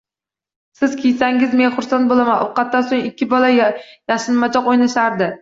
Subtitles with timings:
[0.79, 2.41] Siz kiysangiz, men xursand bo'laman.
[2.47, 5.31] Ovqatdan so'ng ikki bola yashinmachoq o'ynashardi.